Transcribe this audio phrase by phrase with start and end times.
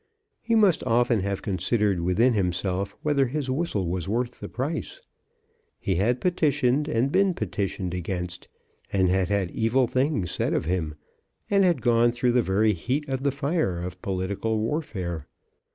[0.41, 4.99] He must often have considered within himself whether his whistle was worth the price.
[5.79, 8.47] He had petitioned and been petitioned against,
[8.91, 10.95] and had had evil things said of him,
[11.51, 15.27] and had gone through the very heat of the fire of political warfare.